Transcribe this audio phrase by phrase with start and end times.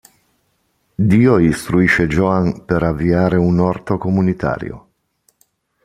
[1.11, 4.87] Dio istruisce Joan per avviare un orto comunitario.